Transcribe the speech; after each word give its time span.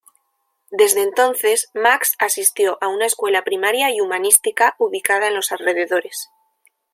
Desde 0.71 1.03
entonces, 1.03 1.69
Max 1.75 2.15
asistió 2.17 2.79
a 2.81 2.87
una 2.87 3.05
escuela 3.05 3.43
primaria 3.43 3.91
y 3.93 4.01
humanística 4.01 4.73
ubicada 4.79 5.27
en 5.27 5.35
los 5.35 5.51
alrededores. 5.51 6.31